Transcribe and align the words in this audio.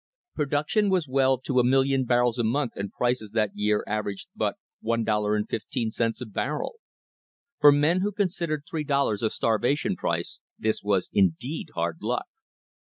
Production 0.33 0.89
was 0.89 1.07
well 1.07 1.37
to 1.41 1.59
a 1.59 1.63
million 1.63 2.05
barrels 2.05 2.39
a 2.39 2.43
month 2.43 2.71
and 2.75 2.91
prices 2.91 3.29
that 3.35 3.51
year 3.53 3.83
averaged 3.85 4.29
but 4.35 4.55
$1.15 4.83 6.21
a 6.21 6.25
barrel. 6.25 6.77
For 7.59 7.71
men 7.71 8.01
who 8.01 8.11
considered 8.11 8.63
three 8.67 8.83
dollars 8.83 9.21
a 9.21 9.29
starvation 9.29 9.95
price 9.95 10.39
this 10.57 10.81
was 10.81 11.11
indeed 11.13 11.69
hard 11.75 11.97
luck. 12.01 12.25